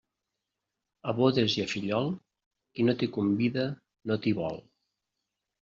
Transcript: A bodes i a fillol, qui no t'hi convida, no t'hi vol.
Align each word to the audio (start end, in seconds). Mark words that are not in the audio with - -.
A 1.11 1.13
bodes 1.19 1.57
i 1.59 1.63
a 1.65 1.67
fillol, 1.73 2.09
qui 2.79 2.87
no 2.89 2.97
t'hi 3.03 3.11
convida, 3.19 3.67
no 4.13 4.19
t'hi 4.25 4.35
vol. 4.41 4.63